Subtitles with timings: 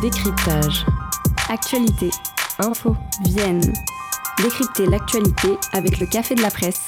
[0.00, 0.86] Décryptage.
[1.48, 2.10] Actualité.
[2.60, 2.94] Info.
[3.24, 3.72] Vienne.
[4.40, 6.86] Décrypter l'actualité avec le Café de la Presse.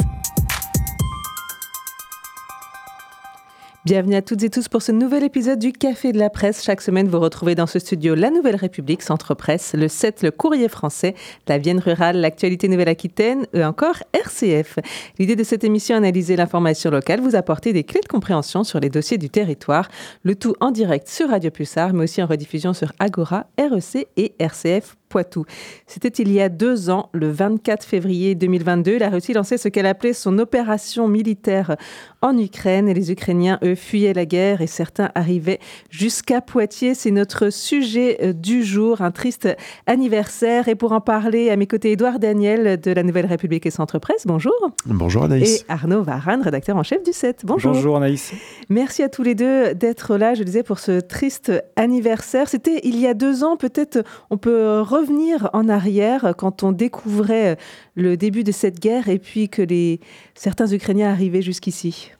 [3.91, 6.63] Bienvenue à toutes et tous pour ce nouvel épisode du Café de la Presse.
[6.63, 10.31] Chaque semaine, vous retrouvez dans ce studio La Nouvelle République, Centre Presse, le 7, le
[10.31, 11.17] Courrier français,
[11.49, 14.79] la Vienne rurale, l'actualité Nouvelle-Aquitaine et encore RCF.
[15.19, 18.91] L'idée de cette émission, analyser l'information locale, vous apporter des clés de compréhension sur les
[18.91, 19.89] dossiers du territoire,
[20.23, 24.35] le tout en direct sur Radio Pulsar, mais aussi en rediffusion sur Agora, REC et
[24.39, 25.45] RCF Poitou.
[25.87, 28.97] C'était il y a deux ans, le 24 février 2022.
[28.97, 31.77] La Russie lançait ce qu'elle appelait son opération militaire
[32.23, 35.59] en Ukraine et les Ukrainiens, eux, fuyaient la guerre et certains arrivaient
[35.91, 36.95] jusqu'à Poitiers.
[36.95, 39.49] C'est notre sujet euh, du jour, un triste
[39.87, 40.69] anniversaire.
[40.69, 43.99] Et pour en parler, à mes côtés, Édouard Daniel de la Nouvelle République et Centre
[43.99, 44.27] Presse.
[44.27, 44.55] Bonjour.
[44.87, 45.63] Bonjour Anaïs.
[45.63, 47.41] Et Arnaud Varane, rédacteur en chef du 7.
[47.45, 47.73] Bonjour.
[47.73, 48.33] Bonjour Anaïs.
[48.69, 52.49] Merci à tous les deux d'être là, je disais, pour ce triste anniversaire.
[52.49, 57.57] C'était il y a deux ans, peut-être on peut revenir en arrière quand on découvrait
[57.95, 60.01] le début de cette guerre et puis que les,
[60.35, 62.13] certains Ukrainiens arrivaient jusqu'ici.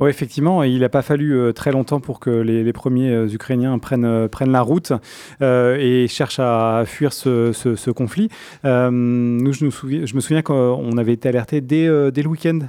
[0.00, 3.76] Oui, effectivement, il n'a pas fallu euh, très longtemps pour que les, premiers euh, Ukrainiens
[3.80, 4.92] prennent, euh, prennent la route
[5.40, 8.28] et cherchent à fuir ce, conflit.
[8.64, 12.60] Nous, je, me souviens qu'on avait été alerté dès, le week-end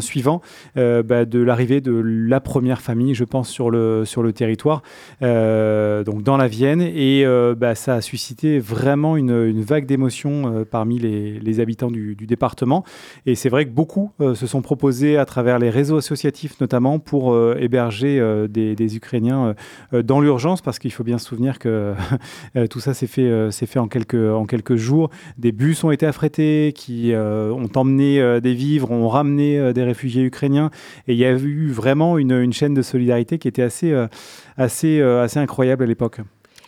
[0.00, 0.40] suivant
[0.74, 4.82] bah, de l'arrivée de la première famille, je pense, sur le, territoire,
[5.20, 7.24] donc dans la Vienne, et
[7.56, 12.84] bah, ça a suscité vraiment une, vague d'émotions parmi les, les, habitants du, du, département.
[13.26, 17.00] Et c'est vrai que beaucoup se sont proposés à travers les réseaux associatifs, notamment notamment
[17.00, 19.56] pour euh, héberger euh, des, Ukrainiens
[19.92, 21.94] euh, dans l'urgence, parce qu'il faut bien se souvenir que
[22.70, 25.10] tout ça s'est fait, en, quelques, jours.
[25.36, 30.70] Des bus ont été affrétés qui ont emmené des vivres, ont ramené des réfugiés ukrainiens,
[31.08, 35.00] et il y a eu vraiment une, chaîne de solidarité qui était assez
[35.36, 36.20] incroyable à l'époque.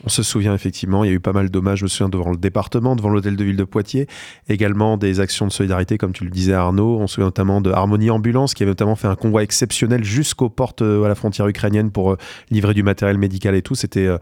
[0.05, 2.31] On se souvient effectivement, il y a eu pas mal d'hommages, je me souviens, devant
[2.31, 4.09] le département, devant l'hôtel de ville de Poitiers,
[4.49, 6.99] également des actions de solidarité, comme tu le disais Arnaud.
[6.99, 10.51] On se souvient notamment de Harmonie Ambulance, qui avait notamment fait un convoi exceptionnel jusqu'aux
[10.51, 12.17] portes euh, à la frontière ukrainienne pour euh,
[12.51, 13.75] livrer du matériel médical et tout.
[13.75, 14.19] C'était euh,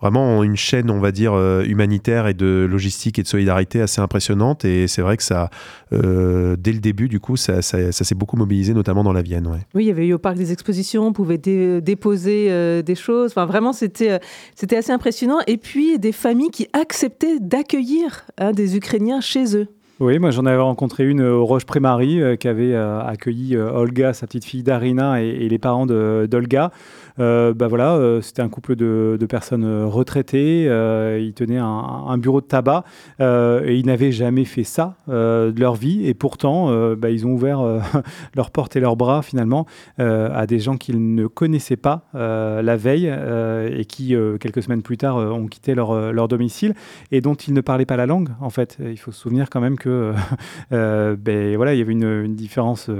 [0.00, 4.64] vraiment une chaîne, on va dire, humanitaire et de logistique et de solidarité assez impressionnante.
[4.64, 5.48] Et c'est vrai que ça,
[5.92, 9.48] dès le début, du coup, ça, s'est beaucoup mobilisé, notamment dans la Vienne.
[9.76, 13.30] Oui, il y avait eu au parc des expositions, on pouvait dé déposer des choses.
[13.30, 14.18] Enfin, vraiment, c'était
[14.76, 15.21] assez impressionnant.
[15.46, 19.68] Et puis, des familles qui acceptaient d'accueillir hein, des Ukrainiens chez eux.
[20.00, 23.70] Oui, moi j'en avais rencontré une au Roche Prémarie euh, qui avait euh, accueilli euh,
[23.70, 26.72] Olga, sa petite fille Darina et, et les parents d'Olga.
[27.18, 30.66] Euh, bah voilà, euh, c'était un couple de, personnes retraitées.
[30.68, 32.84] Euh, ils tenaient un, bureau de tabac
[33.20, 36.06] et ils n'avaient jamais fait ça de leur vie.
[36.06, 37.62] Et pourtant, bah, ils ont ouvert
[38.34, 39.66] leurs portes et leurs bras finalement
[39.98, 45.16] à des gens qu'ils ne connaissaient pas la veille et qui, quelques semaines plus tard,
[45.16, 46.74] ont quitté leur, leur domicile
[47.10, 48.28] et dont ils ne parlaient pas la langue.
[48.40, 50.12] En fait, il faut se souvenir quand même que
[50.72, 52.90] euh, ben, voilà, il y avait une, différence,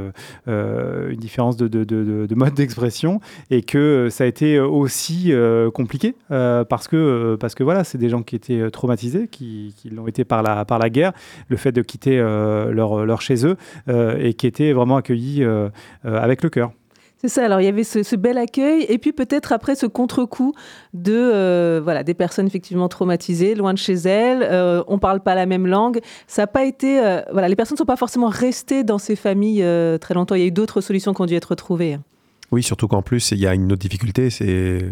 [0.49, 6.15] euh, une différence de, de mode d'expression et que ça a été aussi euh, compliqué
[6.29, 10.25] parce que parce que voilà, c'est des gens qui étaient traumatisés, qui, qui l'ont été
[10.25, 11.13] par la par la guerre,
[11.49, 13.57] le fait de quitter leur, leur chez eux
[13.89, 15.45] et qui étaient vraiment accueillis
[16.05, 16.73] avec le cœur.
[17.23, 17.45] C'est ça.
[17.45, 20.55] Alors il y avait ce, bel accueil et puis peut-être après ce contre-coup
[20.93, 24.43] de euh, voilà des personnes effectivement traumatisées, loin de chez elles.
[24.43, 26.01] Euh, on parle pas la même langue.
[26.27, 29.15] Ça n'a pas été euh, voilà les personnes ne sont pas forcément restées dans ces
[29.15, 30.35] familles euh, très longtemps.
[30.35, 31.97] Il y a eu d'autres solutions qui ont dû être trouvées.
[32.53, 34.85] Oui, surtout qu'en plus, il y a une autre difficulté, c'est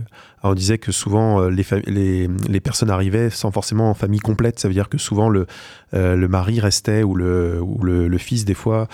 [0.42, 4.58] on disait que souvent les, les, personnes arrivaient sans forcément en famille complète.
[4.58, 5.46] Ça veut dire que souvent le,
[5.94, 8.88] euh, mari restait ou le, fils des fois,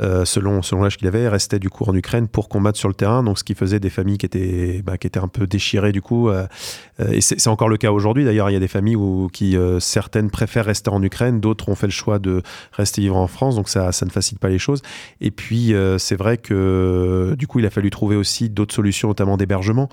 [0.00, 3.22] euh, selon, l'âge qu'il avait, restait du coup en Ukraine pour combattre sur le terrain.
[3.22, 6.30] Donc ce qui faisait des familles qui étaient, bah, un peu déchirées du coup.
[7.02, 8.50] Euh, et c'est encore le cas aujourd'hui d'ailleurs.
[8.50, 11.74] Il y a des familles où qui euh, certaines préfèrent rester en Ukraine, d'autres ont
[11.74, 12.42] fait le choix de
[12.72, 13.56] rester vivre en France.
[13.56, 14.82] Donc ça, ne facilite pas les choses.
[15.20, 19.08] Et puis euh, c'est vrai que du coup il a fallu trouver aussi d'autres solutions,
[19.08, 19.88] notamment d'hébergement,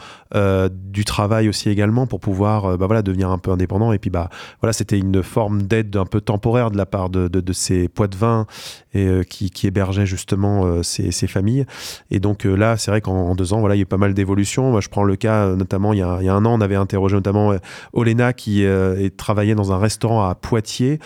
[1.05, 3.91] travail aussi également pour pouvoir bah, voilà devenir un peu indépendant.
[3.93, 4.29] Et puis bah
[4.61, 8.07] voilà c'était une forme d'aide un peu temporaire de la part de, de, ces poids
[8.07, 8.45] de vin
[8.93, 11.65] et euh, qui, qui hébergeaient justement euh, ces, ces, familles.
[12.09, 13.97] Et donc euh, là, c'est vrai qu'en deux ans, voilà, il y a eu pas
[13.97, 14.79] mal d'évolutions.
[14.81, 16.75] Je prends le cas notamment il y, a, il y a un an, on avait
[16.75, 17.53] interrogé notamment
[17.93, 18.65] Olena qui
[19.17, 20.99] travaillait dans un restaurant à Poitiers,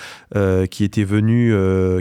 [0.69, 1.53] qui était venu,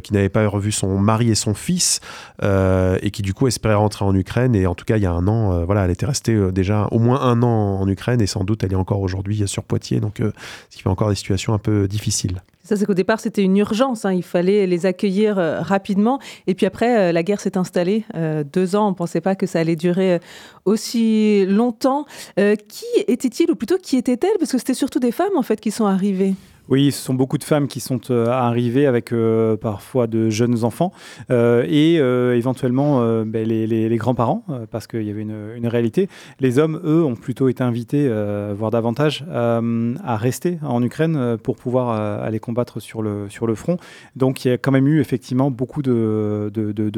[0.03, 2.01] qui n'avait pas revu son mari et son fils,
[2.43, 4.55] et qui du coup espérait rentrer en Ukraine.
[4.55, 6.99] Et en tout cas, il y a un an, voilà, elle était restée déjà au
[6.99, 10.19] moins un an en Ukraine et sans doute elle est encore aujourd'hui sur Poitiers, donc
[10.19, 12.43] ce qui fait encore des situations un peu difficiles.
[12.65, 14.05] Ça, c'est qu'au départ, c'était une urgence.
[14.05, 14.13] Hein.
[14.13, 16.21] Il fallait les accueillir rapidement.
[16.47, 18.05] Et puis après, la guerre s'est installée.
[18.53, 20.21] deux ans, on ne pensait pas que ça allait durer
[20.65, 22.07] aussi longtemps.
[22.37, 24.39] qui était-il, ou plutôt qui était-elle?
[24.39, 26.35] Parce que c'était surtout des femmes, en fait, qui sont arrivées.
[26.69, 30.63] Oui, ce sont beaucoup de femmes qui sont euh, arrivées avec euh, parfois de jeunes
[30.65, 30.93] enfants
[31.31, 31.97] euh, et
[32.37, 36.09] éventuellement ben, les, grands-parents, parce qu'il y avait une, réalité.
[36.41, 38.11] Les hommes, eux, ont plutôt été invités,
[38.55, 43.77] voire davantage, à rester en Ukraine pour pouvoir aller combattre sur le, front.
[44.17, 46.51] Donc il y a quand même eu effectivement beaucoup de,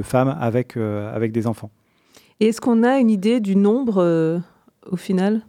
[0.02, 1.70] femmes avec des enfants.
[2.40, 4.42] Et est-ce qu'on a une idée du nombre
[4.90, 5.42] au final?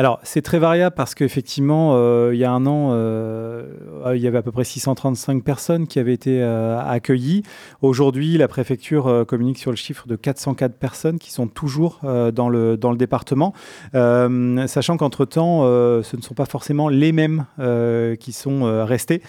[0.00, 3.66] Alors, c'est très variable parce qu'effectivement, euh, il y a un an, euh,
[4.14, 7.42] il y avait à peu près 635 personnes qui avaient été euh, accueillies.
[7.82, 12.00] Aujourd'hui, la préfecture communique sur le chiffre de 404 personnes qui sont toujours
[12.32, 13.52] dans, le, dans le département,
[13.92, 15.64] sachant qu'entre-temps,
[16.02, 17.44] ce ne sont pas forcément les mêmes
[18.18, 19.22] qui sont restés,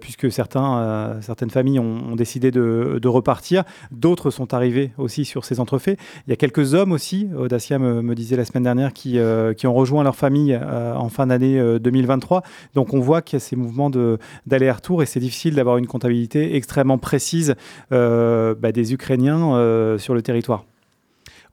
[0.00, 3.62] puisque certains, certaines familles ont, décidé de, de repartir.
[3.92, 5.98] D'autres sont arrivés aussi sur ces entrefaits.
[6.26, 9.18] Il y a quelques hommes aussi, Audacia me, me disait la semaine dernière, qui,
[9.56, 12.38] qui ont rejoint leur famille euh, en fin d'année 2023.
[12.38, 12.40] Euh,
[12.74, 13.90] Donc on voit qu'il y a ces mouvements
[14.46, 17.54] d'aller-retour et c'est difficile d'avoir une comptabilité extrêmement précise
[17.92, 20.64] euh, bah, des Ukrainiens sur le territoire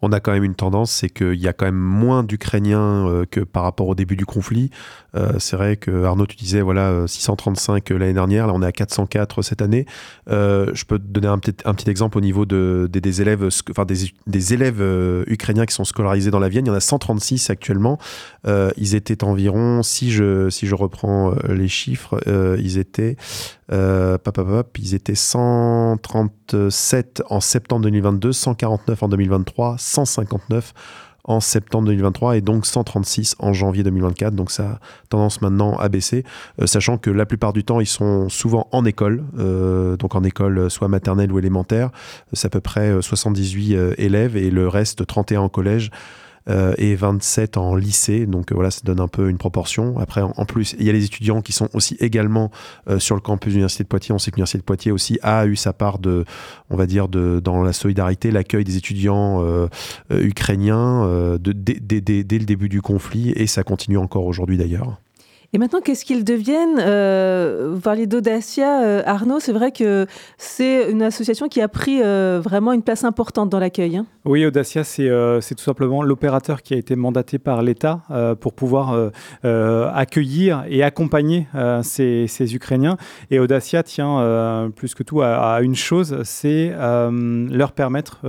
[0.05, 3.39] on a quand même une tendance, c'est qu'il y a quand même moins d'Ukrainiens que
[3.39, 4.69] par rapport au début du conflit.
[5.15, 8.65] Euh, c'est vrai que Arnaud, tu disais voilà 635 euh, l'année dernière, là on est
[8.65, 9.85] à 404 cette année.
[10.29, 14.53] Euh, je peux te donner un petit, exemple au niveau de, des, élèves, enfin des,
[14.53, 14.81] élèves
[15.27, 16.65] ukrainiens qui sont scolarisés dans la Vienne.
[16.65, 17.97] Il y en a 136 actuellement.
[18.45, 22.19] ils étaient environ, si je, reprends les chiffres,
[22.59, 23.17] ils étaient
[23.71, 24.17] euh,
[24.77, 30.73] ils étaient 137 en septembre 2022, 149 en 2023, 159
[31.25, 34.35] en septembre 2023 et donc 136 en janvier 2024.
[34.35, 34.79] Donc ça a
[35.09, 36.23] tendance maintenant à baisser,
[36.61, 40.23] euh, sachant que la plupart du temps, ils sont souvent en école, euh, donc en
[40.23, 41.89] école soit maternelle ou élémentaire.
[42.33, 45.91] C'est à peu près 78 euh, élèves et le reste 31 en collège.
[46.49, 48.25] Euh, et 27 en lycée.
[48.25, 49.97] Donc euh, voilà, ça donne un peu une proportion.
[49.97, 52.51] Après, en, plus, il y a les étudiants qui sont aussi également
[52.89, 54.13] euh, sur le campus de l'Université de Poitiers.
[54.13, 56.25] On sait que l'Université de Poitiers aussi a eu sa part de,
[56.69, 59.41] on va dire, de, dans la solidarité, l'accueil des étudiants
[60.09, 64.97] ukrainiens de, dès le début du conflit et ça continue encore aujourd'hui d'ailleurs.
[65.55, 70.07] Et maintenant, qu'est-ce qu'ils deviennent euh, Vous parliez d'Audacia, euh, Arnaud, c'est vrai que
[70.39, 73.97] c'est une association qui a pris euh, vraiment une place importante dans l'accueil.
[73.97, 74.07] Hein.
[74.25, 78.01] Oui, Audacia, c'est tout simplement l'opérateur qui a été mandaté par l'État
[78.39, 79.11] pour pouvoir
[79.43, 81.45] accueillir et accompagner
[81.83, 82.95] ces, Ukrainiens.
[83.31, 88.21] Et Audacia tient plus que tout à, une chose, c'est leur permettre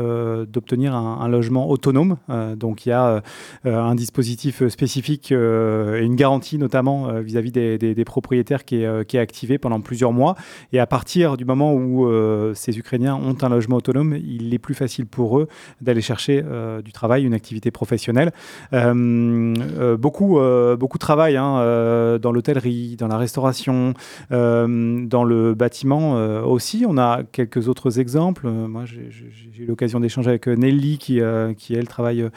[0.48, 2.16] d'obtenir un, logement autonome.
[2.56, 3.22] donc il y a
[3.64, 9.16] un dispositif spécifique et une garantie notamment euh, vis-à-vis des, propriétaires qui est, euh, qui
[9.16, 10.36] est, activé pendant plusieurs mois.
[10.72, 14.58] Et à partir du moment où euh, ces Ukrainiens ont un logement autonome, il est
[14.58, 15.48] plus facile pour eux
[15.80, 16.42] d'aller chercher
[16.84, 18.32] du travail, une activité professionnelle.
[18.72, 20.38] beaucoup,
[20.78, 23.94] beaucoup travaillent hein, dans l'hôtellerie, dans la restauration,
[24.30, 26.14] dans le bâtiment
[26.44, 26.84] aussi.
[26.88, 28.48] On a quelques autres exemples.
[28.48, 32.28] Moi, j'ai eu l'occasion d'échanger avec Nelly qui, elle, travaille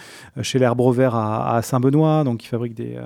[0.42, 2.98] chez l'Herbe Vert à, à Saint-Benoît, donc qui fabrique des,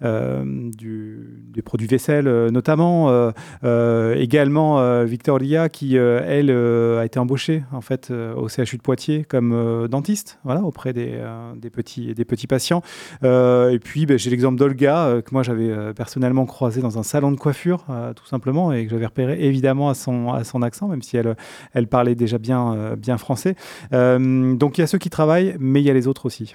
[0.00, 1.09] du,
[1.52, 3.10] des produits vaisselle euh, notamment.
[3.10, 3.30] Euh,
[3.64, 9.86] euh, également Victoria qui, elle, a été embauchée en fait au CHU de Poitiers comme
[9.88, 11.20] dentiste, voilà, auprès des,
[11.72, 12.82] petits, des petits patients.
[13.22, 17.36] et puis ben, j'ai l'exemple d'Olga que moi j'avais personnellement croisé dans un salon de
[17.36, 17.84] coiffure,
[18.16, 21.36] tout simplement, et que j'avais repéré évidemment à son, à son accent, même si elle,
[21.72, 23.54] elle parlait déjà bien, bien français.
[23.92, 26.54] donc il y a ceux qui travaillent, mais il y a les autres aussi.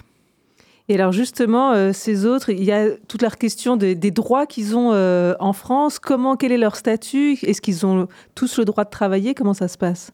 [0.87, 4.77] Et alors justement, euh, ces autres, il y a toute leur question des droits qu'ils
[4.77, 5.97] ont euh, en France.
[5.97, 7.37] Comment, quel est leur statut?
[7.41, 9.33] Est-ce qu'ils ont tous le droit de travailler?
[9.33, 10.11] Comment ça se passe?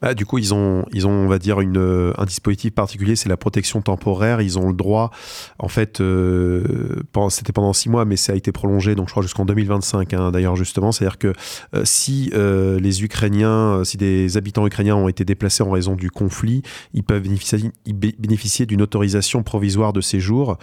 [0.00, 3.28] Bah, du coup, ils ont, ils ont, on va dire, euh, un dispositif particulier, c'est
[3.28, 4.40] la protection temporaire.
[4.40, 5.10] Ils ont le droit,
[5.58, 9.22] en fait, euh, c'était pendant six mois, mais ça a été prolongé, donc je crois
[9.22, 10.92] jusqu'en 2025, hein, d'ailleurs, justement.
[10.92, 11.32] C'est-à-dire que
[11.74, 16.62] euh, si les Ukrainiens, si des habitants ukrainiens ont été déplacés en raison du conflit,
[16.92, 20.58] ils peuvent bénéficier, d'une autorisation provisoire de séjour,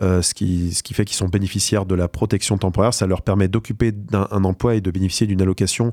[0.00, 2.94] ce, qui, fait qu'ils sont bénéficiaires de la protection temporaire.
[2.94, 5.92] Ça leur permet d'occuper un, emploi et de bénéficier d'une allocation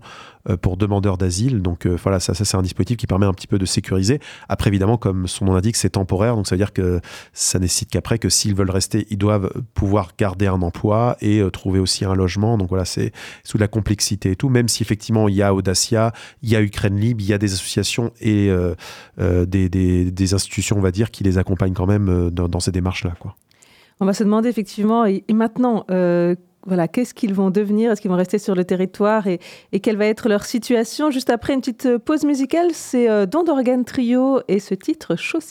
[0.62, 1.62] pour demandeurs d'asile.
[1.62, 4.20] Donc voilà, ça, ça c'est un dispositif qui permet un petit peu de sécuriser.
[4.50, 7.00] Après, évidemment, comme son nom l'indique, c'est temporaire, donc ça veut dire que
[7.34, 11.50] ça nécessite qu'après, que s'ils veulent rester, ils doivent pouvoir garder un emploi et euh,
[11.50, 12.58] trouver aussi un logement.
[12.58, 13.12] Donc voilà, c'est
[13.44, 16.62] sous la complexité et tout, même si effectivement il y a Audacia, il y a
[16.62, 18.76] Ukraine Libre, il y a des associations et euh,
[19.20, 23.14] euh, des, institutions, on va dire, qui les accompagnent quand même dans, ces démarches-là.
[24.00, 25.86] On va se demander effectivement, et, maintenant,
[26.66, 27.92] voilà, qu'est-ce qu'ils vont devenir?
[27.92, 29.28] Est-ce qu'ils vont rester sur le territoire?
[29.28, 29.40] Et,
[29.82, 31.12] quelle va être leur situation?
[31.12, 35.42] Juste après une petite pause musicale, c'est Don d'Organe Trio et ce titre Chaud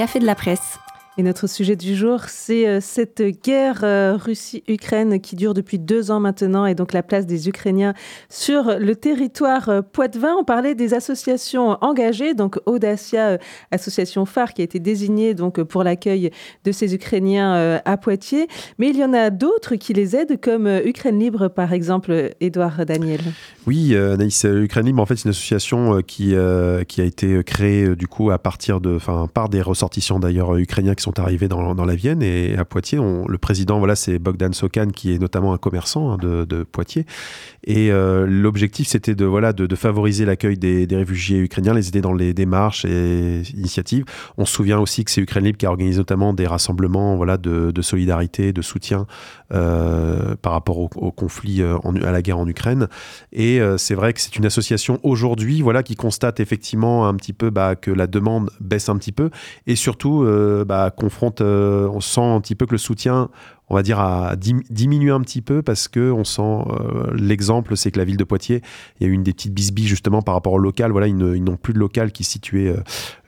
[0.00, 0.69] Café de la Presse.
[1.20, 6.10] Et notre sujet du jour, c'est euh, cette guerre euh, Russie-Ukraine qui dure depuis deux
[6.10, 7.92] ans maintenant et donc la place des Ukrainiens
[8.30, 10.34] sur le territoire euh, poitevin.
[10.40, 13.36] On parlait des associations engagées, donc Audacia,
[13.70, 16.30] association phare qui a été désignée donc pour l'accueil
[16.64, 18.48] de ces Ukrainiens à Poitiers.
[18.78, 22.86] Mais il y en a d'autres qui les aident, comme Ukraine Libre par exemple, Édouard
[22.86, 23.20] Daniel.
[23.66, 26.34] Oui, Naïs, Ukraine Libre, en fait, c'est une association qui,
[26.88, 30.94] qui a été créée du coup à partir de, enfin, par des ressortissants d'ailleurs ukrainiens
[30.94, 32.98] qui sont arrivés dans, la Vienne et à Poitiers.
[32.98, 37.06] le président, voilà, c'est Bogdan Sokan, qui est notamment un commerçant hein, de, Poitiers.
[37.64, 42.12] Et euh, l'objectif, c'était de, voilà, de, favoriser l'accueil des, réfugiés ukrainiens, les aider dans
[42.12, 44.04] les démarches et initiatives.
[44.36, 47.36] On se souvient aussi que c'est Ukraine Libre qui a organisé notamment des rassemblements voilà,
[47.36, 49.06] de, solidarité, de soutien
[49.52, 52.88] euh, par rapport au, conflit, euh, à la guerre en Ukraine.
[53.32, 57.50] Et c'est vrai que c'est une association aujourd'hui voilà, qui constate effectivement un petit peu
[57.50, 59.30] bah, que la demande baisse un petit peu
[59.66, 60.26] et surtout
[60.66, 63.30] bah, confronte, euh, on sent un petit peu que le soutien
[63.70, 67.92] on va dire, à diminuer un petit peu parce que on sent euh, l'exemple, c'est
[67.92, 68.62] que la ville de Poitiers,
[68.98, 70.90] il y a eu une des petites bisbilles justement par rapport au local.
[70.90, 72.78] Voilà, ils, n'ont plus de local qui est situé euh,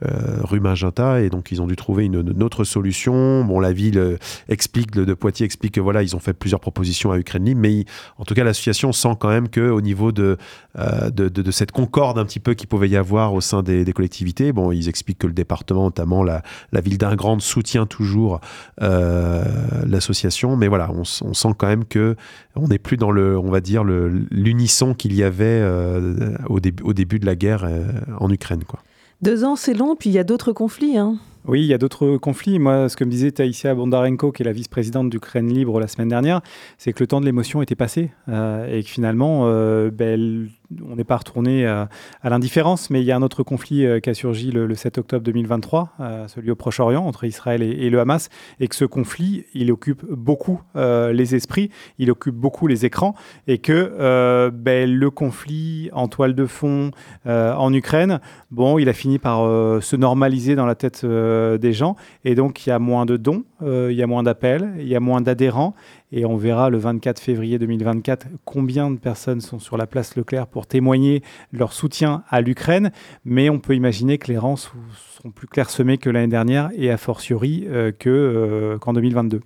[0.05, 3.45] euh, rue Magenta et donc ils ont dû trouver une, autre solution.
[3.45, 4.19] Bon, la ville
[4.49, 7.85] explique de, Poitiers explique que voilà, ils ont fait plusieurs propositions à Ukraine Libre, mais
[8.19, 10.37] en tout cas l'association sent quand même que au niveau de
[10.75, 14.73] de, cette concorde un petit peu qu'il pouvait y avoir au sein des, collectivités, bon,
[14.73, 18.41] ils expliquent que le département, notamment la, la ville d'Ingrande, soutient toujours
[18.81, 22.17] l'association mais voilà, on, sent quand même que
[22.57, 26.83] on n'est plus dans le, on va dire, l'unisson qu'il y avait euh, au, début,
[26.83, 27.87] au début de la guerre euh,
[28.19, 28.65] en Ukraine.
[28.65, 28.81] Quoi.
[29.21, 30.99] Deux ans, c'est long, puis il y a d'autres conflits.
[30.99, 31.17] Hein.
[31.47, 32.59] Oui, il y a d'autres conflits.
[32.59, 36.09] Moi, ce que me disait Taïsia Bondarenko, qui est la vice-présidente d'Ukraine Libre la semaine
[36.09, 36.41] dernière,
[36.79, 39.47] c'est que le temps de l'émotion était passé euh, et que finalement,
[39.91, 40.49] ben,
[40.89, 41.89] on n'est pas retourné à,
[42.25, 45.93] l'indifférence, mais il y a un autre conflit qui a surgi le, 7 octobre 2023,
[46.29, 48.29] celui au Proche-Orient, entre Israël et, le Hamas,
[48.61, 53.15] et que ce conflit, il occupe beaucoup les esprits, il occupe beaucoup les écrans,
[53.47, 56.91] et que ben, le conflit en toile de fond
[57.27, 59.41] en Ukraine, bon, il a fini par
[59.83, 63.45] se normaliser dans la tête des gens, et donc il y a moins de dons,
[63.63, 65.75] il y a moins d'appels, il y a moins d'adhérents,
[66.13, 70.47] et on verra le 24 février 2024 combien de personnes sont sur la place Leclerc
[70.47, 72.93] pour témoigner leur soutien à l'Ukraine.
[73.25, 76.99] Mais on peut imaginer que les rangs seront plus clairsemés que l'année dernière et a
[76.99, 79.41] fortiori euh, euh, qu'en 2022.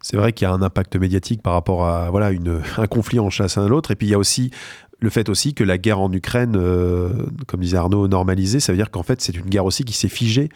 [0.00, 2.30] C'est vrai qu'il y a un impact médiatique par rapport à voilà
[2.78, 3.90] un conflit en chasse à l'autre.
[3.90, 4.52] Et puis il y a aussi
[4.98, 7.10] le fait aussi que la guerre en Ukraine, euh,
[7.46, 10.08] comme disait Arnaud, normalisée, ça veut dire qu'en fait c'est une guerre aussi qui s'est
[10.08, 10.48] figée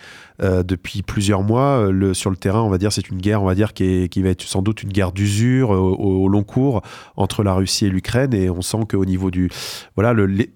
[0.43, 1.91] euh, depuis plusieurs mois.
[1.93, 4.31] Euh, sur le terrain, on va dire, c'est une guerre, on va dire, qui, va
[4.31, 6.83] être sans doute une guerre d'usure au, long cours
[7.17, 8.33] entre la Russie et l'Ukraine.
[8.33, 9.51] Et on sent qu'au niveau du,
[9.95, 10.15] voilà,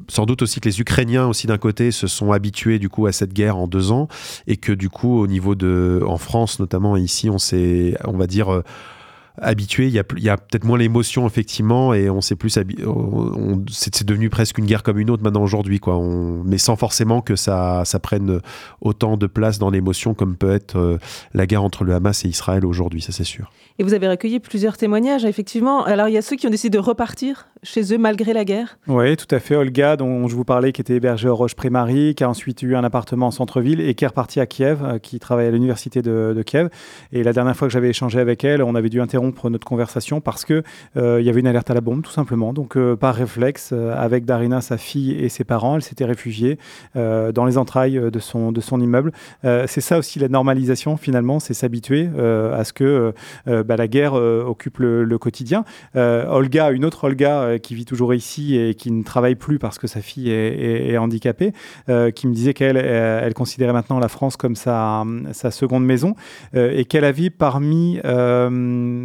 [0.08, 3.12] sans doute aussi que les Ukrainiens aussi d'un côté se sont habitués du coup à
[3.12, 4.08] cette guerre en deux ans
[4.46, 8.26] et que du coup au niveau de, en France notamment ici, on s'est, on va
[8.26, 8.62] dire
[9.40, 9.86] habitué.
[9.86, 12.58] Il y a, a peut-être moins l'émotion, effectivement, et on s'est plus.
[13.70, 15.96] C'est devenu presque une guerre comme une autre maintenant aujourd'hui, quoi.
[15.96, 18.40] On, mais sans forcément que ça, ça prenne
[18.80, 20.98] autant de place dans l'émotion comme peut être euh,
[21.32, 23.50] la guerre entre le Hamas et Israël aujourd'hui, ça c'est sûr.
[23.78, 25.84] Et vous avez recueilli plusieurs témoignages, effectivement.
[25.84, 28.78] Alors, il y a ceux qui ont décidé de repartir chez eux malgré la guerre.
[28.86, 29.56] Oui, tout à fait.
[29.56, 32.84] Olga, dont je vous parlais, qui était hébergée au Roche-Pré-Marie, qui a ensuite eu un
[32.84, 36.40] appartement en centre-ville et qui est repartie à Kiev, euh, qui travaille à l'université de,
[36.46, 36.68] Kiev.
[37.12, 40.20] Et la dernière fois que j'avais échangé avec elle, on avait dû interrompre notre conversation
[40.20, 40.62] parce que
[40.96, 42.52] euh, il y avait une alerte à la bombe, tout simplement.
[42.52, 46.58] Donc, euh, par réflexe, avec Darina, sa fille et ses parents, elle s'était réfugiée
[46.94, 49.12] dans les entrailles de son, de son immeuble.
[49.42, 53.12] c'est ça aussi la normalisation, finalement, c'est s'habituer à ce que
[53.46, 55.64] bah, la guerre euh, occupe le, quotidien.
[55.96, 59.58] Euh, Olga, une autre Olga euh, qui vit toujours ici et qui ne travaille plus
[59.58, 61.52] parce que sa fille est, handicapée,
[62.14, 66.14] qui me disait qu'elle elle considérait maintenant la France comme sa, sa seconde maison
[66.54, 67.98] et qu'elle avait parmi,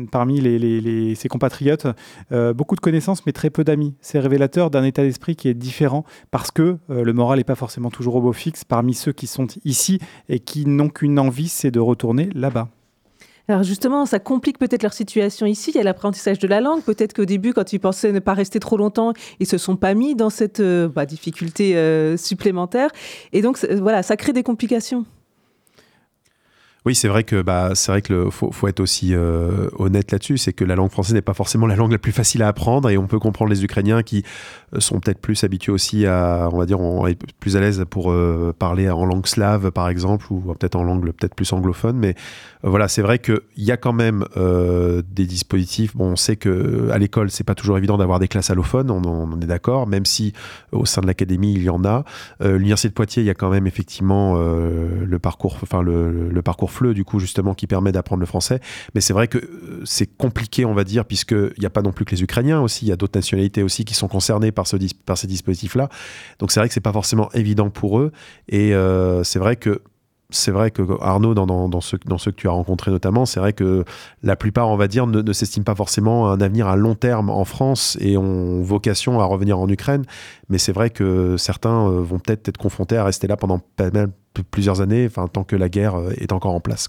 [0.10, 1.88] parmi ses compatriotes
[2.32, 3.94] beaucoup de connaissances mais très peu d'amis.
[4.02, 7.90] C'est révélateur d'un état d'esprit qui est différent parce que le moral n'est pas forcément
[7.90, 11.72] toujours au beau fixe parmi ceux qui sont ici et qui n'ont qu'une envie, c'est
[11.72, 12.70] de retourner là-bas.
[13.50, 15.72] Alors justement, ça complique peut-être leur situation ici.
[15.72, 16.84] Il y a l'apprentissage de la langue.
[16.84, 19.96] Peut-être qu'au début, quand ils pensaient ne pas rester trop longtemps, ils se sont pas
[19.96, 22.92] mis dans cette euh, bah, difficulté euh, supplémentaire.
[23.34, 25.06] Et donc, voilà, ça crée des complications.
[26.86, 30.54] Oui, c'est vrai que bah, c'est vrai que faut, être aussi euh, honnête là-dessus, c'est
[30.54, 32.98] que la langue française n'est pas forcément la langue la plus facile à apprendre et
[32.98, 34.24] on peut comprendre les Ukrainiens qui
[34.74, 37.06] euh, sont peut-être plus habitués aussi à, on va dire, on
[37.42, 41.12] plus à l'aise pour euh, parler en langue slave par exemple ou peut-être en langue
[41.12, 42.16] peut-être plus anglophone, mais
[42.64, 45.96] voilà, c'est vrai qu'il y a quand même des dispositifs.
[45.96, 49.42] Bon, on sait que à l'école c'est pas toujours évident d'avoir des classes allophones, on,
[49.42, 50.34] est d'accord, même si
[50.72, 52.04] au sein de l'académie il y en a.
[52.42, 56.94] L'université de Poitiers, il y a quand même effectivement le parcours, enfin le parcours FLE,
[56.94, 58.60] du coup, justement, qui permet d'apprendre le français.
[58.96, 61.92] Mais c'est vrai que euh, c'est compliqué, on va dire, puisqu'il n'y a pas non
[61.92, 64.68] plus que les Ukrainiens aussi, il y a d'autres nationalités aussi qui sont concernées par,
[64.68, 65.90] ce, par ces dispositifs-là.
[66.40, 68.12] Donc c'est vrai que c'est pas forcément évident pour eux.
[68.48, 69.82] Et euh, c'est vrai que
[70.32, 73.84] c'est vrai que Arnaud, dans, ceux, que tu as rencontrés notamment, c'est vrai que
[74.22, 77.30] la plupart, on va dire, ne, ne s'estiment pas forcément un avenir à long terme
[77.30, 80.06] en France et ont vocation à revenir en Ukraine.
[80.50, 83.62] Mais c'est vrai que certains euh, vont peut-être être confrontés à rester là pendant
[84.52, 86.88] plusieurs années, tant que la guerre euh, est encore en place.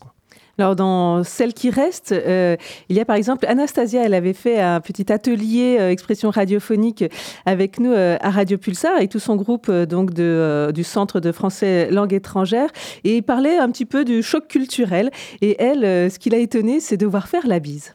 [0.61, 2.55] Alors, dans celles qui restent, euh,
[2.91, 7.03] il y a par exemple Anastasia, elle avait fait un petit atelier euh, expression radiophonique
[7.47, 11.91] avec nous euh, à Radio Pulsar et tout son groupe donc du Centre de français
[11.91, 12.69] langue étrangère
[13.05, 15.11] et il parlait un petit peu du choc culturel.
[15.41, 17.95] Et elle, ce qui l'a étonné, c'est de voir faire la bise.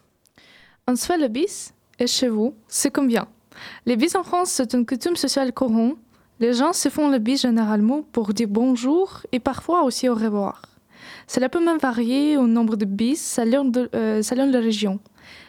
[0.88, 3.28] En soi, la bise, et chez vous, c'est combien?
[3.86, 5.98] Les bises en France, c'est une coutume sociale courante.
[6.40, 10.75] Les gens se font la bise généralement pour dire bonjour et parfois aussi au revoir.
[11.28, 15.00] Cela peut même varier au nombre de bis selon, de, euh, la région.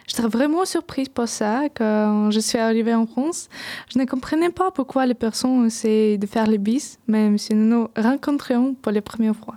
[0.07, 3.49] J'étais vraiment surprise par ça quand je suis arrivée en France.
[3.93, 7.67] Je ne comprenais pas pourquoi les personnes essaient de faire les bis, même si nous
[7.67, 9.55] nous rencontrions pour les premières fois.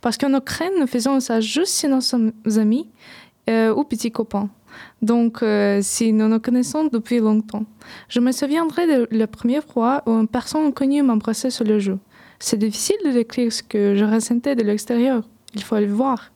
[0.00, 2.88] Parce qu'en Ukraine, nous faisons ça juste si nous sommes amis
[3.48, 4.50] euh, ou petits copains.
[5.02, 7.64] Donc, euh, si nous nous connaissons depuis longtemps.
[8.08, 11.98] Je me souviendrai de la première fois où une personne inconnue m'embrassait sur le joue.
[12.38, 15.22] C'est difficile de décrire ce que je ressentais de l'extérieur.
[15.54, 16.32] Il faut le voir.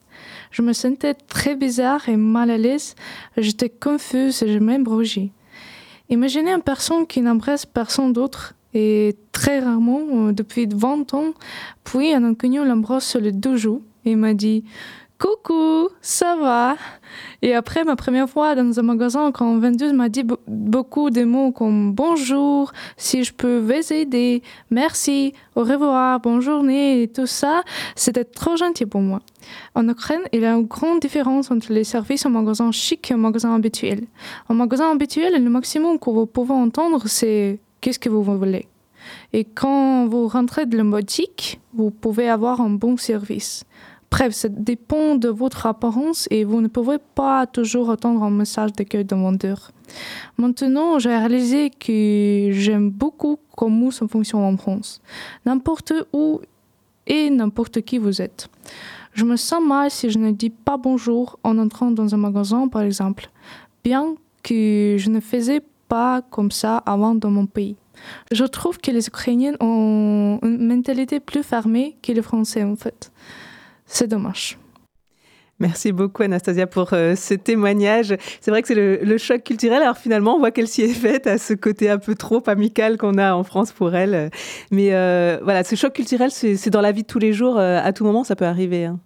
[0.51, 2.95] Je me sentais très bizarre et mal à l'aise.
[3.35, 5.31] J'étais confuse et même rougi.
[6.09, 11.33] Imaginez une personne qui n'embrasse personne d'autre et très rarement, euh, depuis 20 ans,
[11.83, 14.63] puis un inconnu l'embrasse sur les deux joues et m'a dit
[15.19, 16.75] Coucou, ça va?
[17.41, 21.51] Et après ma première fois dans un magasin, quand vendeuse m'a dit beaucoup de mots
[21.51, 27.63] comme bonjour, si je peux vous aider, merci, au revoir, bonne journée et tout ça,
[27.95, 29.21] c'était trop gentil pour moi.
[29.73, 33.15] En Ukraine, il y a une grande différence entre les services en magasin chic et
[33.15, 34.05] en magasin habituel.
[34.49, 38.67] En magasin habituel, le maximum que vous pouvez entendre, c'est qu'est-ce que vous voulez?
[39.33, 43.63] Et quand vous rentrez dans la boutique, vous pouvez avoir un bon service.
[44.09, 48.73] Bref, ça dépend de votre apparence et vous ne pouvez pas toujours attendre un message
[48.73, 49.71] d'accueil de vendeur.
[50.37, 55.01] Maintenant, j'ai réalisé que j'aime beaucoup comment ça fonctionne en France.
[55.45, 56.41] N'importe où
[57.05, 58.49] et n'importe qui vous êtes.
[59.13, 62.67] Je me sens mal si je ne dis pas bonjour en entrant dans un magasin,
[62.67, 63.29] par exemple,
[63.83, 67.75] bien que je ne faisais pas comme ça avant dans mon pays.
[68.31, 73.11] Je trouve que les Ukrainiens ont une mentalité plus fermée que les Français, en fait.
[73.87, 74.57] C'est dommage.
[75.59, 78.15] Merci beaucoup Anastasia pour euh, ce témoignage.
[78.41, 79.81] C'est vrai que c'est le, choc culturel.
[79.81, 82.97] Alors finalement, on voit qu'elle s'y est faite à ce côté un peu trop amical
[82.97, 84.29] qu'on a en France pour elle.
[84.69, 87.57] Mais euh, voilà, ce choc culturel, c'est dans la vie de tous les jours.
[87.57, 88.85] Euh, à tout moment, ça peut arriver.
[88.85, 88.99] Hein.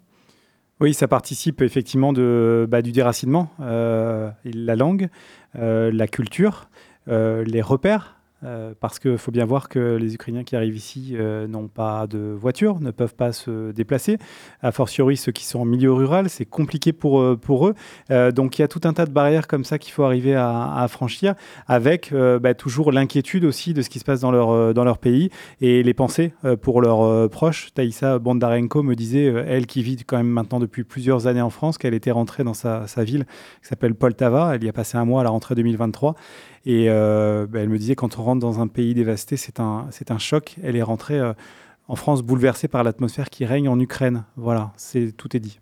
[0.80, 3.50] Oui, ça participe effectivement de, bah, du déracinement.
[3.60, 5.08] la langue,
[5.54, 6.68] la culture,
[7.06, 11.46] les repères euh, parce qu'il faut bien voir que les Ukrainiens qui arrivent ici euh,
[11.46, 14.18] n'ont pas de voiture, ne peuvent pas se déplacer.
[14.62, 18.32] A fortiori, ceux qui sont en milieu rural, c'est compliqué pour, euh, eux.
[18.32, 20.86] donc il y a tout un tas de barrières comme ça qu'il faut arriver à,
[20.88, 21.34] franchir,
[21.66, 25.30] avec bah, toujours l'inquiétude aussi de ce qui se passe dans leur, dans leur pays
[25.60, 27.72] et les pensées pour leurs proches.
[27.74, 31.78] Taïsa Bondarenko me disait, elle qui vit quand même maintenant depuis plusieurs années en France,
[31.78, 33.26] qu'elle était rentrée dans sa, ville
[33.60, 34.54] qui s'appelle Poltava.
[34.54, 36.14] Elle y a passé un mois à la rentrée 2023
[36.64, 40.18] et bah, elle me disait, quand on rentre dans un pays dévasté, c'est un, un
[40.18, 40.56] choc.
[40.62, 41.32] Elle est rentrée euh,
[41.88, 44.24] en France bouleversée par l'atmosphère qui règne en Ukraine.
[44.36, 45.58] Voilà, c'est, tout est dit.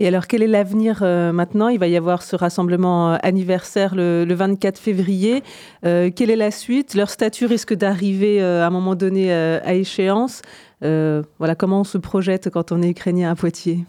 [0.00, 1.68] Et alors, quel est l'avenir euh, maintenant?
[1.68, 5.42] Il va y avoir ce rassemblement anniversaire le, 24 février.
[5.82, 6.94] quelle est la suite?
[6.94, 10.42] Leur statut risque d'arriver à un moment donné à échéance.
[10.80, 13.84] voilà, comment on se projette quand on est ukrainien à Poitiers?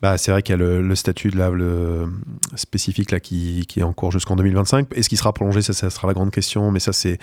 [0.00, 2.06] Bah, c'est vrai qu'il y a le, statut de là, le
[2.54, 4.86] spécifique là, qui, est en cours jusqu'en 2025.
[4.94, 5.60] Est-ce qu'il sera prolongé?
[5.60, 6.70] Ça, ça, sera la grande question.
[6.70, 7.18] Mais ça, c'est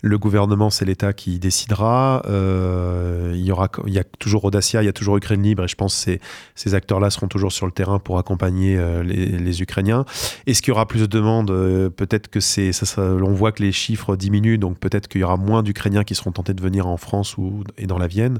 [0.00, 2.22] le gouvernement, c'est l'État qui décidera.
[2.26, 5.64] Euh, il, y aura, il y a toujours Audacia, il y a toujours Ukraine Libre.
[5.64, 6.18] Et je pense que
[6.54, 10.04] ces, acteurs-là seront toujours sur le terrain pour accompagner euh, les, Ukrainiens.
[10.46, 11.50] Est-ce qu'il y aura plus de demandes?
[11.50, 12.70] Euh, Peut-être que c'est.
[12.96, 14.58] On voit que les chiffres diminuent.
[14.58, 17.64] Donc peut-être qu'il y aura moins d'Ukrainiens qui seront tentés de venir en France ou,
[17.76, 18.38] et dans la Vienne.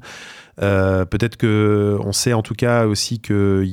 [0.63, 3.67] Euh, peut-être que on sait en tout cas aussi que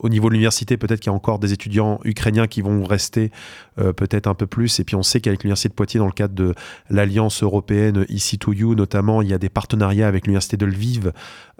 [0.00, 3.30] au niveau de l'université, peut-être qu'il y a encore des étudiants ukrainiens qui vont rester
[3.78, 4.78] euh, peut-être un peu plus.
[4.78, 6.54] Et puis on sait qu'avec l'université de Poitiers, dans le cadre de
[6.90, 11.12] l'alliance européenne ici to You, notamment, il y a des partenariats avec l'université de Lviv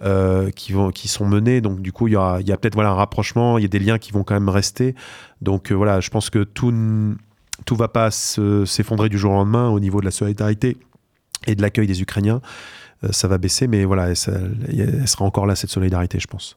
[0.02, 1.62] euh, qui vont, qui sont menés.
[1.62, 3.56] Donc du coup, il y a, il y a peut-être voilà un rapprochement.
[3.56, 4.94] Il y a des liens qui vont quand même rester.
[5.40, 6.72] Donc voilà, je pense que tout
[7.64, 10.76] tout va pas s'effondrer du jour au lendemain au niveau de la solidarité
[11.46, 12.40] et de l'accueil des Ukrainiens.
[13.02, 16.56] Euh, ça va baisser, mais voilà, elle, sera encore là, cette solidarité, je pense.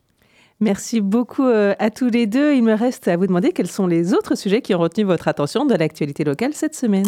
[0.59, 2.53] Merci beaucoup euh, à tous les deux.
[2.53, 5.27] Il me reste à vous demander quels sont les autres sujets qui ont retenu votre
[5.27, 7.05] attention de l'actualité locale cette semaine.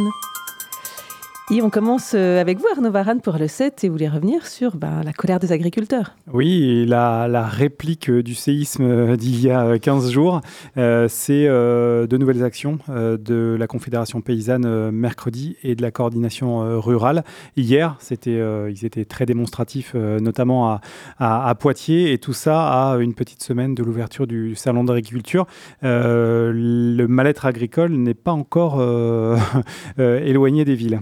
[1.52, 4.46] Et on commence euh, avec vous, Arnaud Varane, pour le 7, et vous voulez revenir
[4.46, 6.16] sur ben, la colère des agriculteurs.
[6.32, 10.42] Oui, la, réplique du séisme euh, d'il y a 15 jours,
[10.78, 17.24] euh, c'est de nouvelles actions de la Confédération paysanne mercredi et de la coordination rurale.
[17.58, 20.80] Hier, c'était, ils étaient très démonstratifs, notamment
[21.18, 25.48] à, Poitiers, et tout ça à une petite semaine de l'ouverture du salon d'agriculture.
[25.82, 28.82] le mal-être agricole n'est pas encore
[29.98, 31.00] éloigné des villes.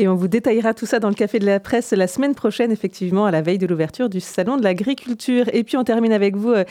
[0.00, 2.70] Et on vous détaillera tout ça dans le Café de la Presse la semaine prochaine,
[2.70, 5.46] effectivement, à la veille de l'ouverture du Salon de l'Agriculture.
[5.52, 6.64] Et puis on termine avec vous, euh,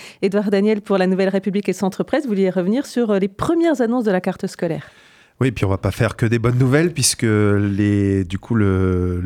[0.49, 2.23] Daniel, pour la Nouvelle République et Centre Presse.
[2.23, 4.89] Vous vouliez revenir sur euh, les premières annonces de la carte scolaire.
[5.39, 8.25] Oui, puis on va pas faire que des bonnes nouvelles puisque les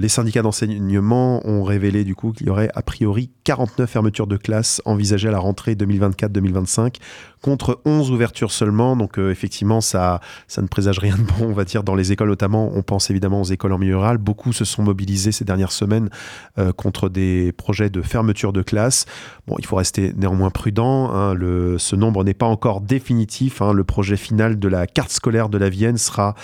[0.09, 4.81] syndicats d'enseignement ont révélé du coup qu'il y aurait a priori 49 fermetures de classes
[4.83, 6.95] envisagées à la rentrée 2024-2025
[7.41, 8.95] contre 11 ouvertures seulement.
[8.95, 10.21] Donc euh, effectivement, ça,
[10.57, 12.71] ne présage rien de bon, on va dire, dans les écoles notamment.
[12.73, 14.17] On pense évidemment aux écoles en milieu rural.
[14.17, 16.09] Beaucoup se sont mobilisés ces dernières semaines
[16.57, 19.05] euh, contre des projets de fermeture de classes.
[19.47, 21.11] Bon, il faut rester néanmoins prudent.
[21.11, 21.35] Hein.
[21.77, 23.61] Ce nombre n'est pas encore définitif.
[23.61, 23.73] Hein.
[23.73, 26.35] Le projet final de la carte scolaire de la Vienne sera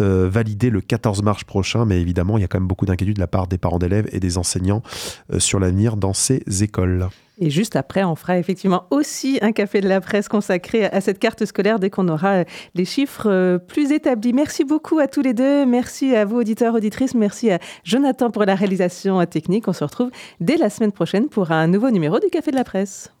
[0.00, 1.84] euh, validé le 14 mars prochain.
[1.84, 4.08] Mais évidemment, il y a quand même beaucoup d'inquiétude de la part des parents d'élèves
[4.12, 4.82] et des enseignants
[5.38, 7.08] sur l'avenir dans ces écoles.
[7.38, 11.18] Et juste après, on fera effectivement aussi un café de la presse consacré à cette
[11.18, 12.44] carte scolaire dès qu'on aura euh,
[12.74, 14.32] les chiffres euh, plus établis.
[14.32, 15.66] Merci beaucoup à tous les deux.
[15.66, 17.14] Merci à vous, auditeurs, auditrices.
[17.14, 19.68] Merci à Jonathan pour la réalisation technique.
[19.68, 22.64] On se retrouve dès la semaine prochaine pour un nouveau numéro du café de la
[22.64, 23.12] presse.